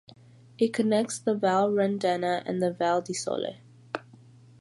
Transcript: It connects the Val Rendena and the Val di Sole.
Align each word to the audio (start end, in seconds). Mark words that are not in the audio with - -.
It 0.57 0.73
connects 0.73 1.19
the 1.19 1.35
Val 1.35 1.69
Rendena 1.71 2.41
and 2.47 2.59
the 2.59 2.73
Val 2.73 3.03
di 3.03 3.13
Sole. 3.13 3.57